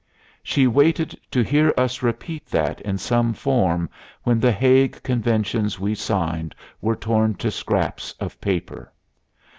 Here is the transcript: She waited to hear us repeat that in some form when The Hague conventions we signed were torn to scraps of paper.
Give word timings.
She 0.41 0.65
waited 0.65 1.11
to 1.29 1.43
hear 1.43 1.75
us 1.77 2.01
repeat 2.01 2.47
that 2.47 2.81
in 2.81 2.97
some 2.97 3.33
form 3.35 3.87
when 4.23 4.39
The 4.39 4.51
Hague 4.51 5.03
conventions 5.03 5.79
we 5.79 5.93
signed 5.93 6.55
were 6.81 6.95
torn 6.95 7.35
to 7.35 7.51
scraps 7.51 8.11
of 8.13 8.41
paper. 8.41 8.91